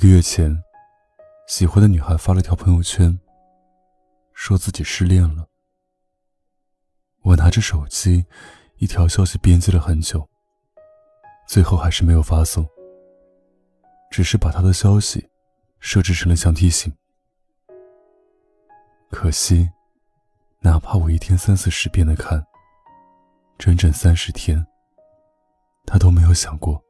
[0.00, 0.50] 一个月前，
[1.46, 3.20] 喜欢的女孩发了条朋友圈，
[4.32, 5.46] 说自己失恋了。
[7.20, 8.24] 我拿着手机，
[8.78, 10.26] 一条消息编辑了很久，
[11.46, 12.66] 最后还是没有发送，
[14.10, 15.28] 只是把她的消息
[15.80, 16.90] 设置成了强提醒。
[19.10, 19.68] 可惜，
[20.60, 22.42] 哪怕我一天三四十遍的看，
[23.58, 24.66] 整整三十天，
[25.84, 26.82] 她都没有想过。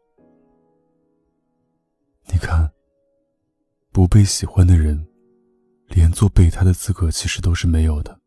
[2.26, 2.72] 你看，
[3.92, 5.04] 不被喜欢的人，
[5.88, 8.20] 连做备胎的资格其实都是没有的。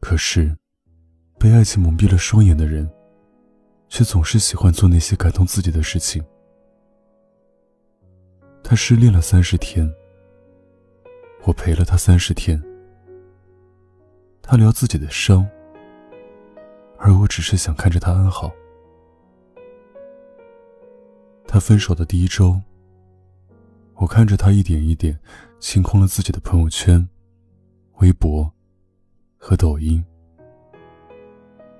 [0.00, 0.56] 可是，
[1.40, 2.88] 被爱情蒙蔽了双眼的人，
[3.88, 6.24] 却总是喜欢做那些感动自己的事情。
[8.62, 9.92] 他失恋了三十天，
[11.42, 12.62] 我陪了他三十天。
[14.40, 15.44] 他聊自己的伤，
[16.96, 18.52] 而我只是想看着他安好。
[21.46, 22.60] 他分手的第一周，
[23.96, 25.18] 我看着他一点一点
[25.60, 27.08] 清空了自己的朋友圈、
[27.98, 28.50] 微博
[29.36, 30.04] 和抖音。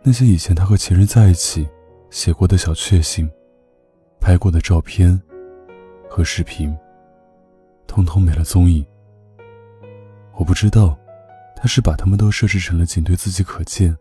[0.02, 1.68] 那些以前他和前任在一起
[2.10, 3.28] 写过的小确幸、
[4.20, 5.20] 拍过的照片
[6.08, 6.74] 和视频，
[7.86, 8.84] 通通没了踪影。
[10.34, 10.98] 我不知道，
[11.56, 13.96] 他是把他们都设置成了仅对自己可见，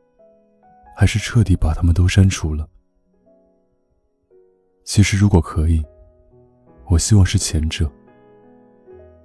[0.96, 2.70] 还是彻底把他们都删除了。
[4.84, 5.84] 其实，如果可以，
[6.88, 7.92] 我希望是前者。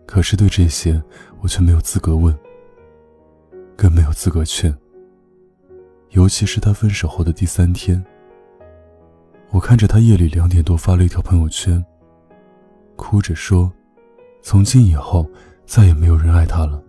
[0.08, 1.00] 可是，对这些，
[1.42, 2.34] 我却没有资格问，
[3.76, 4.74] 更没有资格劝。
[6.12, 8.02] 尤其是他分手后的第三天，
[9.50, 11.84] 我看着他夜里两点多发了一条朋友圈，
[12.96, 13.70] 哭着说
[14.40, 15.28] ：“从今以后，
[15.66, 16.82] 再也没有人爱他了。”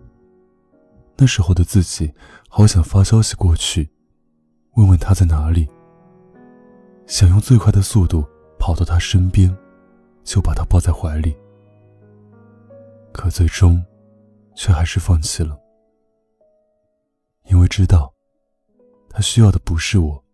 [1.18, 2.10] 那时候的自己，
[2.48, 3.90] 好想发消息过去，
[4.76, 5.68] 问问他在哪里，
[7.06, 8.24] 想用最快的速度。
[8.58, 9.54] 跑到他身边，
[10.22, 11.34] 就把他抱在怀里。
[13.12, 13.84] 可最终，
[14.54, 15.58] 却还是放弃了，
[17.46, 18.12] 因为知道，
[19.08, 20.24] 他需要的不是我。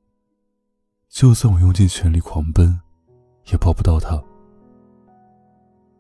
[1.09, 2.79] 就算我用尽全力狂奔，
[3.47, 4.23] 也抱不到他。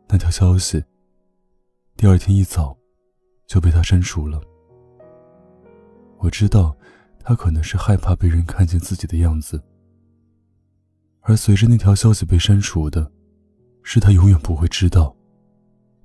[0.08, 0.84] 那条消息，
[1.96, 2.76] 第二天一早，
[3.46, 4.38] 就被他删除了。
[6.18, 6.76] 我知道，
[7.18, 9.62] 他可能是害怕被人看见自己的样子。
[11.22, 13.10] 而随着那条消息被删除的，
[13.82, 15.15] 是他永远不会知道，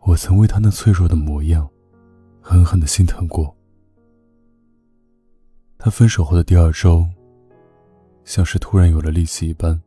[0.01, 1.69] 我曾为他那脆弱的模样，
[2.41, 3.55] 狠狠的心疼过。
[5.77, 7.07] 他分手后的第二周，
[8.25, 9.79] 像是突然有了力气一般，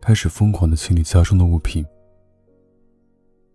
[0.00, 1.84] 开始疯狂的清理家中的物品，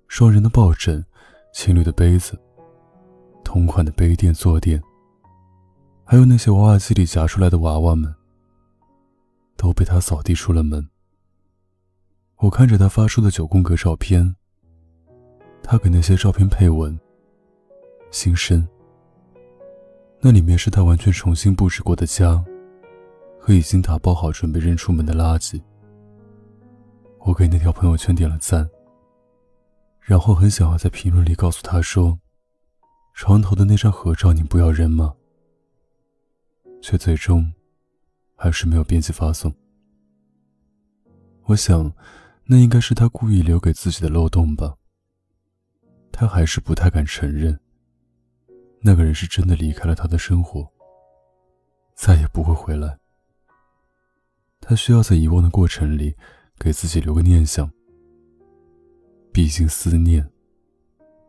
[0.08, 1.06] 双人的抱枕，
[1.54, 2.40] 情侣的杯子，
[3.44, 4.82] 同款的杯垫坐垫，
[6.06, 8.14] 还有那些娃娃机里夹出来的娃娃们。
[9.56, 10.90] 都被他扫地出了门。
[12.40, 14.36] 我看着他发出的九宫格照片，
[15.64, 17.00] 他给那些照片配文，
[18.12, 18.68] 心深。
[20.20, 22.44] 那里面是他完全重新布置过的家，
[23.40, 25.60] 和已经打包好准备扔出门的垃圾。
[27.20, 28.70] 我给那条朋友圈点了赞，
[30.02, 32.20] 然后很想要在评论里告诉他说
[33.16, 35.16] ：“床头的那张合照你不要扔吗？”
[36.84, 37.52] 却最终。
[38.36, 39.54] 还是没有编辑发送。
[41.46, 41.94] 我想，
[42.44, 44.76] 那应该是他故意留给自己的漏洞吧。
[46.14, 47.60] 他还是不太敢承认，
[48.80, 50.72] 那个人是真的离开了他的生活，
[51.96, 53.00] 再也不会回来。
[54.62, 56.16] 他需要在遗忘的过程里，
[56.60, 57.70] 给自己留个念想。
[59.32, 60.26] 毕竟思念，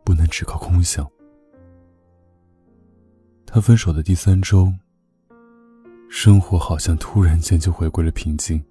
[0.03, 1.09] 不能只靠空想。
[3.43, 4.71] 他分手的第三周。
[6.07, 8.63] 生活好像突然间就回归了平静。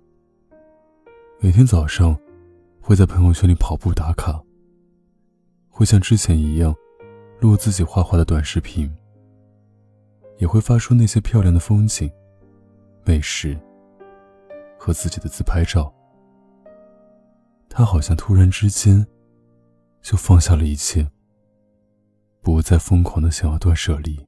[1.41, 2.17] 每天早上，
[2.81, 4.41] 会在朋友圈里跑步打卡。
[5.75, 6.73] 会像之前一样，
[7.41, 8.89] 录自己画画的短视频。
[10.39, 12.11] 也会发出那些漂亮的风景、
[13.05, 13.59] 美食
[14.77, 15.93] 和自己的自拍照。
[17.69, 19.07] 他好像突然之间，
[20.03, 21.09] 就放下了一切，
[22.41, 24.25] 不再疯狂的想要断舍离。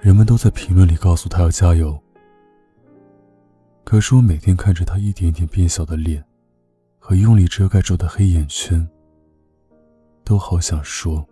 [0.00, 2.00] 人们都在评论里告诉他要加油。
[3.84, 6.24] 可是我每天看着他一点点变小的脸，
[6.98, 8.86] 和用力遮盖住的黑眼圈，
[10.30, 11.26] 都好想说：“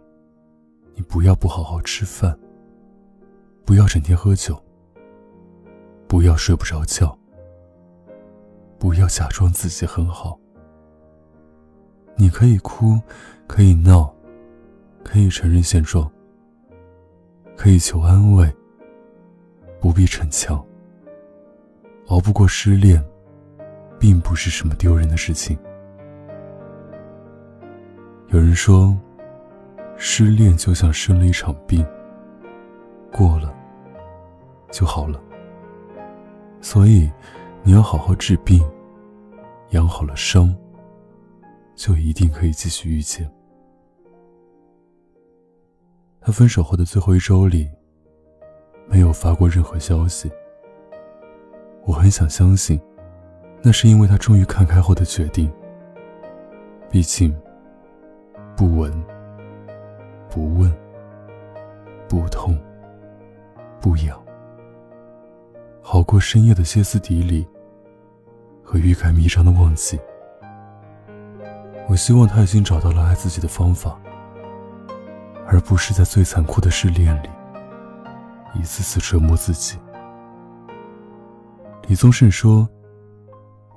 [0.92, 2.36] 你不要不好好吃饭，
[3.64, 4.60] 不要整天喝酒，
[6.08, 7.16] 不要睡不着觉，
[8.76, 10.36] 不要假装自己很好。
[12.16, 12.98] 你可以哭，
[13.46, 14.12] 可以闹，
[15.04, 16.10] 可以承认现状，
[17.56, 18.52] 可以求安慰。”
[19.80, 20.60] 不必逞强。
[22.08, 23.00] 熬不过失恋，
[23.96, 25.56] 并不是什么丢人的事情。
[28.30, 28.94] 有人说，
[29.96, 31.84] 失恋就像生了一场病，
[33.10, 33.54] 过了
[34.70, 35.18] 就好了。
[36.60, 37.10] 所以，
[37.62, 38.62] 你要好好治病，
[39.70, 40.54] 养好了伤，
[41.74, 43.26] 就一定可以继续遇见。
[46.20, 47.66] 他分手后的最后一周里，
[48.86, 50.30] 没有发过任何消息。
[51.86, 52.78] 我很想相信，
[53.62, 55.50] 那是因为他终于看开后的决定。
[56.90, 57.34] 毕竟。
[58.58, 58.92] 不闻，
[60.28, 60.76] 不问，
[62.08, 62.58] 不痛，
[63.80, 64.20] 不痒，
[65.80, 67.46] 好过深夜的歇斯底里
[68.64, 69.96] 和欲盖弥彰的忘记。
[71.88, 73.96] 我希望他已经找到了爱自己的方法，
[75.46, 77.28] 而不是在最残酷的试炼里
[78.56, 79.78] 一次次折磨自己。
[81.86, 82.68] 李宗盛说：“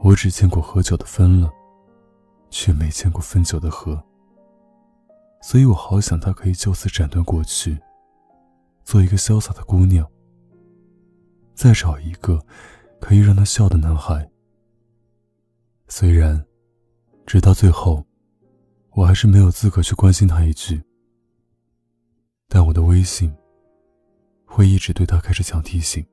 [0.02, 1.52] 我只见过合久的分了，
[2.50, 4.04] 却没见过分久的合。”
[5.42, 7.78] 所以我好想她可以就此斩断过去，
[8.84, 10.10] 做一个潇洒的姑娘，
[11.56, 12.40] 再找一个
[13.00, 14.30] 可以让她笑的男孩。
[15.88, 16.46] 虽然，
[17.26, 18.06] 直到最后，
[18.92, 20.82] 我还是没有资格去关心她一句，
[22.48, 23.34] 但我的微信
[24.46, 26.06] 会一直对她开始强提醒。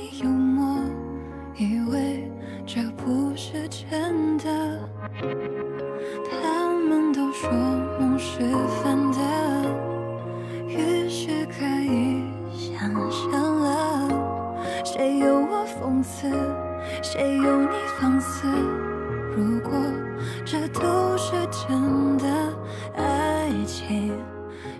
[0.00, 0.82] 你幽默？
[1.56, 2.32] 以为
[2.64, 4.78] 这不是真的。
[6.30, 7.50] 他们都说
[8.00, 8.40] 梦是
[8.82, 9.20] 反的，
[10.66, 14.08] 于是可以想象了。
[14.86, 16.30] 谁有我讽刺，
[17.02, 18.48] 谁有你放肆？
[19.36, 19.72] 如果
[20.46, 22.26] 这都是真的，
[22.96, 24.14] 爱情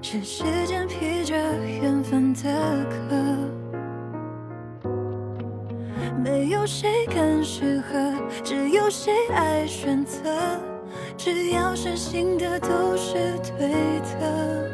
[0.00, 1.37] 是时间披着
[1.82, 2.40] 缘分的
[2.88, 3.16] 壳，
[6.60, 8.12] 有谁更适合，
[8.44, 10.30] 只有谁爱选择。
[11.16, 13.14] 只要是新的，都是
[13.56, 13.70] 对
[14.20, 14.68] 的。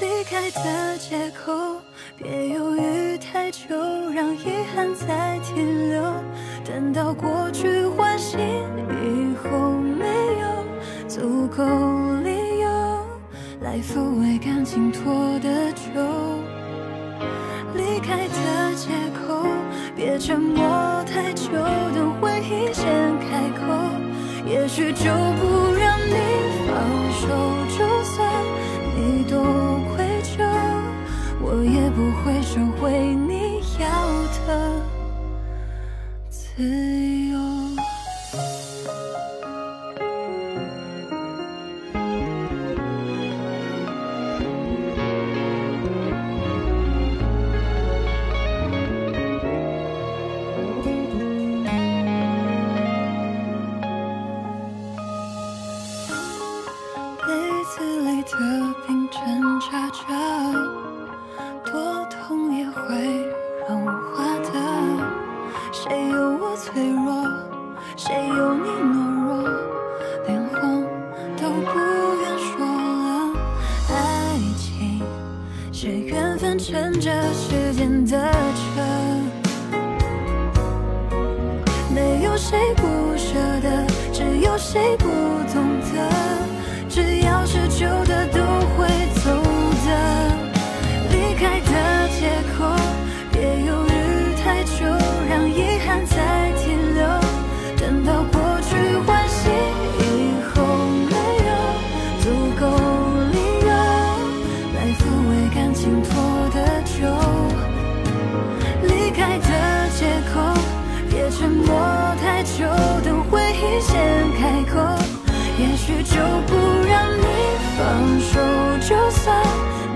[0.00, 1.80] 离开的借口，
[2.16, 3.68] 别犹豫太久，
[4.12, 6.02] 让遗憾再停留。
[6.64, 10.06] 等到过去唤醒以后，没
[10.40, 11.64] 有足够
[12.24, 12.68] 理由
[13.60, 16.37] 来抚慰感情拖的久。
[20.28, 21.48] 沉默太久，
[21.94, 22.84] 等回忆先
[23.18, 23.64] 开口，
[24.46, 25.10] 也许就
[25.40, 25.47] 不
[66.70, 67.24] 脆弱，
[67.96, 68.92] 谁有你懦
[69.24, 69.42] 弱，
[70.26, 70.84] 连谎
[71.34, 71.78] 都不
[72.20, 73.08] 愿说了。
[73.88, 73.92] 爱
[74.58, 75.02] 情
[75.72, 78.82] 是缘分乘着时间的车，
[81.94, 83.32] 没有谁不舍
[83.62, 85.06] 得，只有谁不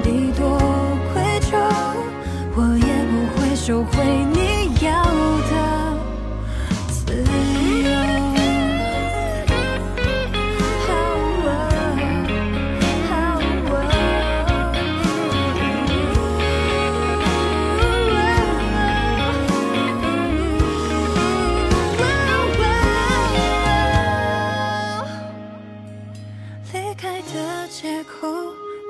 [0.03, 0.59] 你多
[1.13, 1.53] 愧疚
[2.55, 4.39] 我也不会收回你
[4.85, 5.05] 要
[5.51, 5.53] 的
[6.89, 8.33] 自由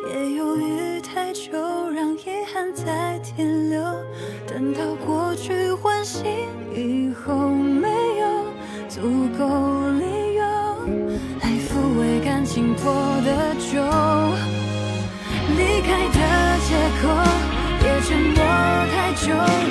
[0.04, 1.52] 别犹豫太久，
[1.94, 3.80] 让遗憾再停留。
[4.48, 6.24] 等到过去唤醒
[6.74, 8.26] 以后，没有
[8.88, 9.00] 足
[9.38, 9.46] 够
[9.90, 10.42] 理由
[11.40, 12.92] 来抚慰感情破
[13.24, 13.80] 的旧。
[15.56, 16.18] 离开的
[16.66, 17.02] 借口，
[17.80, 18.36] 别沉默
[18.90, 19.61] 太久。